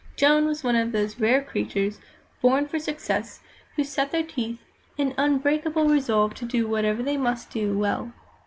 [0.15, 1.99] Joan was one of those rare creatures,
[2.41, 3.39] born for success,
[3.75, 4.59] who set their teeth
[4.97, 8.11] in unbreakable resolve to do whatever they must do, well.